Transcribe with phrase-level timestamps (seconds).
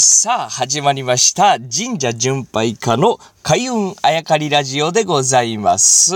[0.00, 1.58] さあ、始まりました。
[1.58, 6.14] 神社巡拝家の開運あやかりラジオでございます。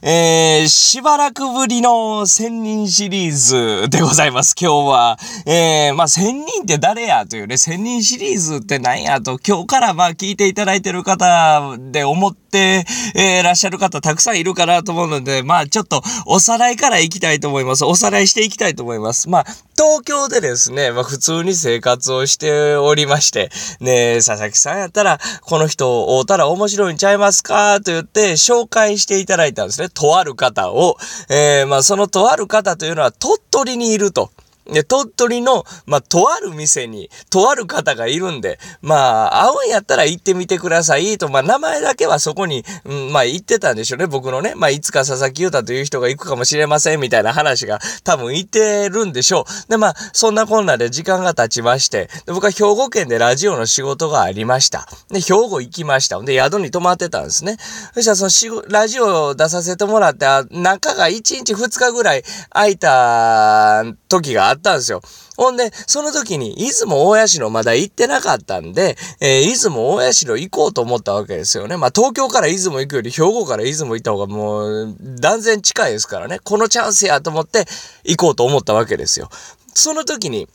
[0.00, 5.18] えー、しばらくぶりの千人シリーズでございます、今日は。
[5.44, 17.84] えー、まあ、千人って誰やというね、千人シリーズって何やと、今日からまあ聞いていただいてる方で思って、えー、らっしゃる方たくさんいるかなと思うので、まあ、ちょっとおさらいからいきたいと思います。
[17.84, 19.28] おさらいしていきたいと思います。
[19.28, 19.44] まあ、
[19.76, 27.80] 東京でですね、まあ、普通に生活をしておりまして、ね佐々木さんやったら、この人を会うたら面面白いんちゃいますか？
[27.80, 29.88] と言って紹介していただいたんですね。
[29.88, 30.96] とある方を。
[31.28, 34.30] えー、まあ、そのとある方というのは鳥取にいると。
[34.66, 44.54] で、鳥取の、まあ、とある店に、とある方がいるんで、まあ、会うんやったら行ってみてくださいと、まあ、名前だけはそこに、うん、まあ、言ってたんでしょうね、僕のね。
[44.54, 49.70] まあ、いつか佐々木優太という人が行くかもしれません、みたいな話が多分言ってるんでしょう。
[49.70, 54.86] で、まあ、そんなこんなで時間が経ちまして、で僕は兵庫県でラジオの仕事がありました。
[55.10, 56.20] で、兵庫行きました。
[56.20, 57.56] で、宿に泊まってたんですね。
[57.94, 65.02] そしたら、その仕事、ラジオを出させてもらって、中が1日2日ぐらい空いた時があったんですよ。
[65.36, 71.76] ほんで、その時に、出雲大社まだ行ってなかったんで、えー、出雲大社行こうと思ったわけですよね。
[71.76, 76.38] まあ、東京から出雲行くより、兵庫から出雲行った方がもう、断然近いですからね。
[76.42, 77.66] このチャンスやと思って、
[78.04, 79.30] 行こうと思ったわけですよ。
[79.74, 80.48] その時に、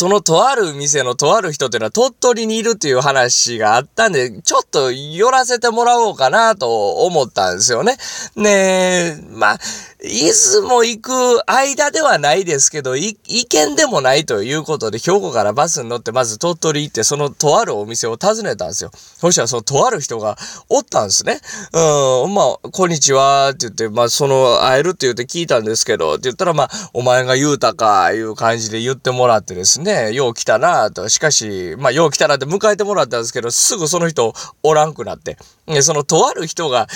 [0.00, 7.98] そのとある店のとある人っていうのは鳥取にいるっていう話があったんで、ちょっと寄らせてもらおうかなと思ったんですよね。
[8.34, 9.58] ねえ、まあ、
[10.02, 18.90] 出雲行く間ではないですけど、い、意見でもないということで、兵庫からバスに乗って、まず鳥取行って、そのとあるお店を訪ねたんですよ。
[18.94, 20.38] そしたら、そのとある人が
[20.70, 21.38] おったんですね。
[21.74, 31.10] うん、まあ、こんにちは、って言って、まあ、その、会えるって言って聞いたんですけど、って言ったら、まあ、お前が言うたか、いう感じで言ってもらってですね、よう来たなと。
[31.10, 35.36] しかし、まあ、よう来たなって迎えてもらったんですけど、すぐその人おらんくなって。
[35.66, 36.88] で、そのとある人が、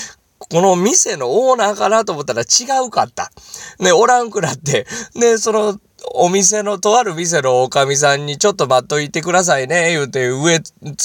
[0.51, 3.31] この店のオーナーかなと思ったら違うかった。
[3.79, 4.87] ね、おらんくなって。
[5.15, 5.79] ね、その、
[6.13, 10.63] お店の、とある店のおかみさんにちょっと待っといてくださいね、言うて上連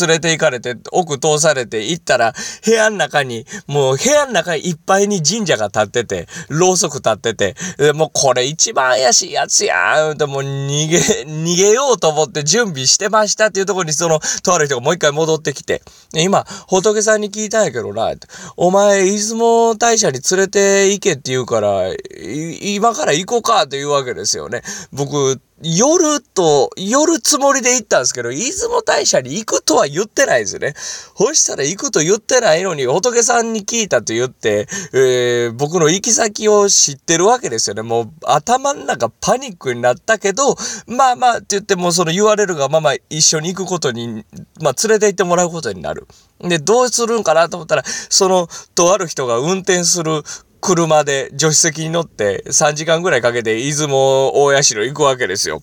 [0.07, 2.33] れて行かれて、奥通されて行ったら、
[2.65, 7.55] 部屋の中に、もう部屋の中いっぱいに神社が立ってて、ろうそく立ってて、
[7.93, 15.81] もうこれ一番怪しいやつやん、言うてもう逃げ、 逃げようと思って準備してましたっていうところにその、とある人がもう一回戻ってきて、
[16.13, 18.13] 今、仏さんに聞いたんやけどな、
[18.57, 21.93] お前、出雲大社に連れて行けって言うから、
[22.61, 24.61] 今から行こうかって言うわけですよね。
[24.91, 30.73] 僕、夜と、夜つもりで行ったんですけど、出雲大社に行くとは言ってないですよね。
[30.75, 37.81] そしたら行くと言ってないのに、仏さんに聞いたと言って、えー、僕の行き先を知ってるわけですよね。
[37.81, 40.55] もう頭の中パニックになったけど、
[40.87, 44.25] まあまあって言ってもその言われるがまま一緒に行くことに、
[44.61, 46.07] まあ連れて行ってもらうことになる。
[46.39, 50.23] で、どうするんかなと思ったら、その、とある人が運転する
[50.61, 55.61] 車で助手席に乗って3時間ぐらいかけて出雲大社行くわけですよ。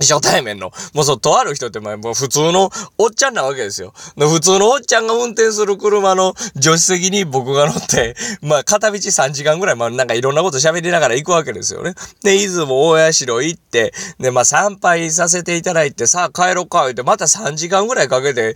[0.00, 0.72] 初対面の。
[0.94, 3.94] もうそう、とある人ってもう普通のおっちゃんなわけですよ。
[4.16, 11.94] 普通のおっちゃんが運転する車の助手席に僕が乗って、 まあ片道3時間ぐらい、まあなんかいろんなこと喋りながら行くわけですよね。
[12.22, 18.54] で、出雲大社行って、で、まあ参拝させていただいて、さあ帰ろうか、言って、また3時間ぐらいかけて、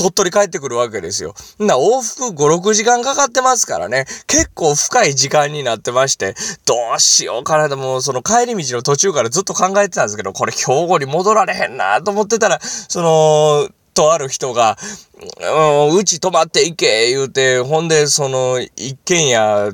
[0.00, 1.34] 鳥取帰ってくるわけですよ。
[1.58, 4.06] な、往復5、6時間かかってますからね。
[4.26, 6.34] 結構深い時間になってまして、
[6.64, 14.78] どうしようかなと、もうその帰り道の途中からずっと考えてたんですけど、これ兵庫に戻られへんなと思ってたら、その、とある人が、
[15.90, 19.72] うん、うち泊まっていけ、言うて、ほんで、その、一軒家、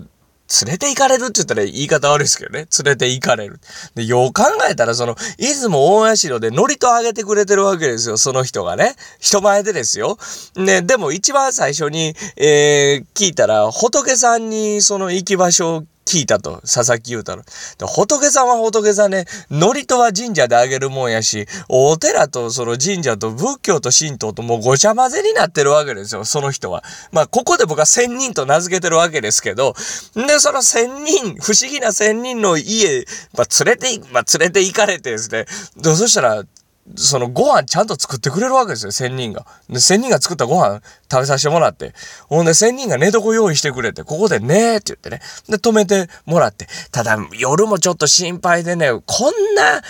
[0.64, 2.66] 連れて行かれるって言ったら言い方悪いですけどね。
[2.84, 3.60] 連れて行かれる。
[3.94, 8.94] で、よう考えたら、その、出雲大社でノリとあげてくれてるわけですよ、その人がね。
[9.18, 10.18] 人前でですよ。
[10.56, 17.42] ね、でも一番最初に、えー、聞いたら、仏さんにその行き場所を聞いたと、佐々木優太の。
[17.42, 26.84] で仏さんは仏さんね、祝詞は神社であげるもんやし、お寺とその神社と仏教と神道ともうごちゃ混ぜになってるわけですよ、その人は。
[27.10, 29.74] まあ、ここで僕は千人と名付けてるわけですけど、
[30.14, 33.04] で、その千人、不思議な千人の家、
[33.36, 35.46] まあ、連れて、まあ、連れて行かれてですね、
[35.82, 36.44] そしたら、
[36.94, 39.44] そのご飯ちゃんと作ってくれるわけですよ、千人が。
[39.68, 40.80] で、千人が作ったご飯
[41.10, 41.92] 食べさせてもらって。
[42.28, 45.20] ほんで、千人が寝床用意してくれて、ここでねーって言ってね。
[45.48, 46.68] で、止めてもらって。
[46.92, 49.82] ただ、夜もちょっと心配でね、こんな、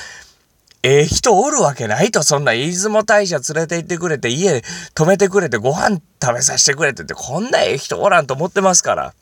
[0.82, 4.62] ええ人おるわけないと、そんな出雲大社連れて行ってくれて、家
[4.94, 9.14] 泊めてくれて、ご飯食べさせてくれてって、こんなええ人おらんと思ってますから。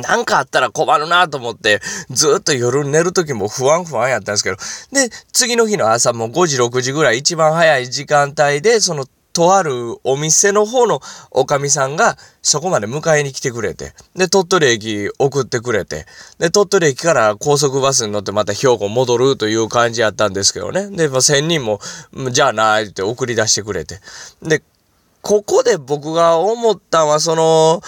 [0.00, 1.80] なんかあったら困るなと思って、
[2.10, 4.56] ずっと夜寝る時も不安不安やったんですけど、
[4.92, 11.00] で、次の日の朝も5時、6時ぐらい一番早い時間帯で、その、とあるお店の方の
[11.30, 16.06] おかみさんがそこまで迎えに来てくれて、で、鳥取駅送ってくれて、
[16.38, 20.90] で、鳥取駅から高速バスに乗ってまた兵庫戻るという感じやったんですけどね。
[20.90, 21.80] で、まあ、仙人も、
[22.30, 24.00] じゃあなーって送り出してくれて。
[24.42, 24.62] で、
[25.22, 27.80] ここで僕が思ったのは、その、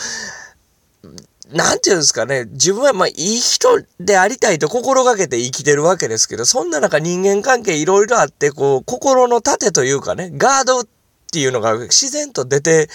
[1.52, 10.84] なんていうんですかね、自分はまあいい人でありたいと心がけて生きてるわけですけど、そんな中人間関係いろいろあって、こう、心の盾というかね、ガードっ
[11.30, 12.88] ていうのが自然と出て、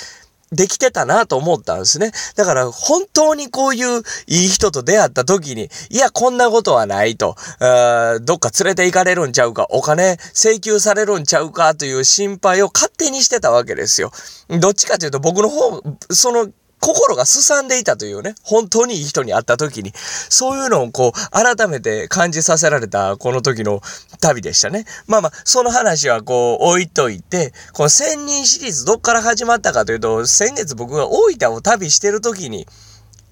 [0.51, 2.12] できてたなと思ったんですね。
[2.36, 14.12] だから本当にこういういい人と出会った時に、いや、こんなことはないと、どっか連れて行かれるんちゃうか、お金請求されるんちゃうかという心配を勝手にしてたわけですよ。
[14.60, 16.50] どっちかというと僕の方、その
[16.80, 23.81] 心がすさんでいたというね、本当にいい人に会った時に、そういうのをこう、改めて感じさせられたこの時の
[24.22, 24.86] 旅でしたね。
[25.08, 32.68] まあまあ、その話はこう、置いといて、この千人シリーズどっから始まったかというと、先月僕が大分を旅してる時に、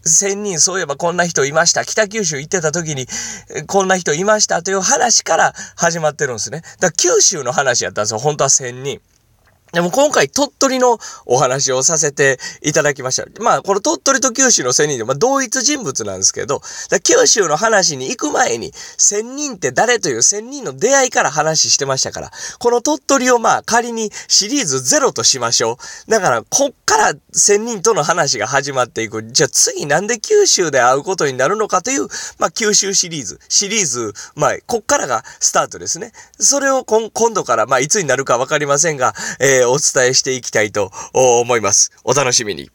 [0.03, 1.85] 千人、そういえばこんな人いました。
[1.85, 3.07] 北九州行ってた時に、
[3.67, 6.61] こんな人いましたという話から始まってるんですね。
[6.61, 8.19] だから九州の話やったんですよ。
[8.19, 9.01] 本当は千人。
[9.73, 13.43] でも今回鳥取のお話をさせていただきました。
[13.43, 16.61] まあ、この鳥取と九州の仙人で、まあ、同一人物なんですけど、
[17.03, 25.77] 九州の話に行く前に、仙人って誰という仙人の出会いから話してましたから、この鳥取をまあ仮にシリーズゼロとしましょ
[26.07, 26.11] う。
[26.11, 29.23] だから、こっから仙人との話が始まっていく。
[29.23, 32.07] じゃあ次なんで九州で会うことになるのかという、
[32.39, 36.13] まあ九州シリーズ、シリーズ、ま、こっからがスタートですね。
[36.39, 41.91] それを今度から、まあいつになるかわかりませんが、えーえー、お伝えしていきたいと思います。
[42.03, 42.69] お楽しみに。